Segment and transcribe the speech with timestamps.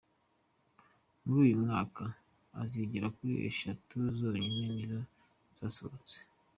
[1.23, 2.03] Muri uyu mwaka,
[2.63, 4.99] izigera kuri eshatu zonyine nizo
[5.57, 6.15] zasohotse.